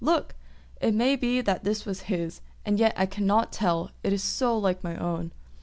Look! 0.03 0.33
it 0.81 0.95
may 0.95 1.15
be 1.15 1.41
that 1.41 1.63
this 1.63 1.85
was 1.85 2.01
his; 2.09 2.41
and 2.65 2.79
yet 2.79 2.95
I 2.97 3.05
cannot 3.05 3.51
tell, 3.51 3.91
it 4.01 4.11
is 4.11 4.23
so 4.23 4.57
like 4.57 4.83
my 4.83 4.97
own." 4.97 5.31